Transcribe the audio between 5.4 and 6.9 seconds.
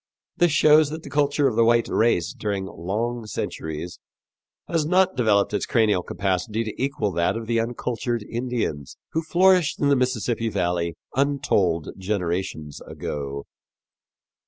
its cranial capacity to